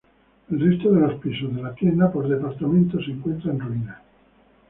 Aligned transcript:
El 0.49 0.59
resto 0.59 0.91
de 0.91 0.99
los 1.01 1.19
pisos 1.21 1.55
de 1.55 1.61
la 1.61 1.75
tienda 1.75 2.11
por 2.11 2.27
departamentos 2.27 3.05
se 3.05 3.11
encuentran 3.11 3.57
en 3.57 3.59
ruinas. 3.61 3.99